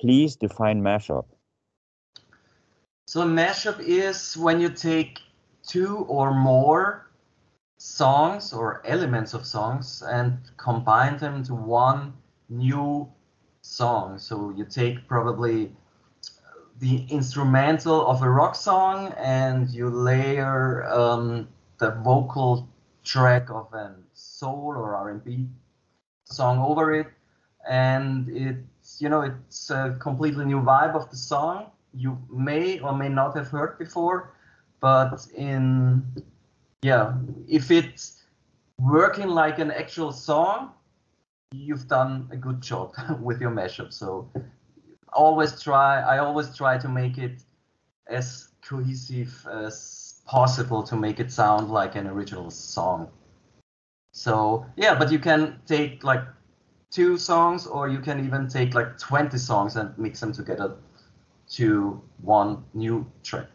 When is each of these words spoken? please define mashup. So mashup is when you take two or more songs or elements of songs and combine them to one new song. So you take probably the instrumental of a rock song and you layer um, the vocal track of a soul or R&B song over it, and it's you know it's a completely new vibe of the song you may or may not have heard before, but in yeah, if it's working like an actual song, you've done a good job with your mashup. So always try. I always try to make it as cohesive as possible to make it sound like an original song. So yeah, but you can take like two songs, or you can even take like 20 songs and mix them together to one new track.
please 0.00 0.36
define 0.36 0.80
mashup. 0.82 1.26
So 3.06 3.22
mashup 3.22 3.80
is 3.80 4.36
when 4.36 4.60
you 4.60 4.68
take 4.68 5.20
two 5.66 5.98
or 6.08 6.34
more 6.34 7.10
songs 7.76 8.52
or 8.52 8.82
elements 8.86 9.34
of 9.34 9.46
songs 9.46 10.02
and 10.06 10.38
combine 10.56 11.18
them 11.18 11.42
to 11.44 11.54
one 11.54 12.14
new 12.48 13.08
song. 13.60 14.18
So 14.18 14.50
you 14.56 14.64
take 14.64 15.06
probably 15.06 15.72
the 16.80 17.04
instrumental 17.08 18.06
of 18.06 18.22
a 18.22 18.28
rock 18.28 18.54
song 18.54 19.12
and 19.16 19.68
you 19.70 19.88
layer 19.88 20.84
um, 20.84 21.48
the 21.78 21.90
vocal 21.90 22.68
track 23.04 23.50
of 23.50 23.72
a 23.74 23.94
soul 24.12 24.74
or 24.76 24.96
R&B 24.96 25.46
song 26.24 26.58
over 26.58 26.94
it, 26.94 27.06
and 27.68 28.28
it's 28.28 29.00
you 29.00 29.08
know 29.08 29.22
it's 29.22 29.70
a 29.70 29.96
completely 30.00 30.44
new 30.44 30.60
vibe 30.60 30.94
of 30.94 31.10
the 31.10 31.16
song 31.16 31.70
you 31.96 32.18
may 32.30 32.80
or 32.80 32.96
may 32.96 33.08
not 33.08 33.36
have 33.36 33.48
heard 33.48 33.78
before, 33.78 34.34
but 34.80 35.26
in 35.34 36.04
yeah, 36.82 37.14
if 37.48 37.70
it's 37.70 38.24
working 38.78 39.28
like 39.28 39.58
an 39.58 39.70
actual 39.70 40.12
song, 40.12 40.72
you've 41.52 41.88
done 41.88 42.28
a 42.30 42.36
good 42.36 42.60
job 42.60 42.92
with 43.20 43.40
your 43.40 43.50
mashup. 43.50 43.92
So 43.92 44.28
always 45.12 45.62
try. 45.62 46.00
I 46.00 46.18
always 46.18 46.54
try 46.56 46.76
to 46.78 46.88
make 46.88 47.16
it 47.18 47.42
as 48.08 48.48
cohesive 48.62 49.46
as 49.50 50.20
possible 50.26 50.82
to 50.82 50.96
make 50.96 51.20
it 51.20 51.30
sound 51.30 51.70
like 51.70 51.96
an 51.96 52.06
original 52.06 52.50
song. 52.50 53.08
So 54.12 54.66
yeah, 54.76 54.98
but 54.98 55.10
you 55.12 55.18
can 55.18 55.60
take 55.66 56.04
like 56.04 56.24
two 56.94 57.18
songs, 57.18 57.66
or 57.66 57.88
you 57.88 57.98
can 57.98 58.24
even 58.24 58.48
take 58.48 58.72
like 58.72 58.96
20 58.98 59.36
songs 59.36 59.74
and 59.74 59.98
mix 59.98 60.20
them 60.20 60.32
together 60.32 60.76
to 61.50 62.00
one 62.22 62.64
new 62.72 63.04
track. 63.24 63.48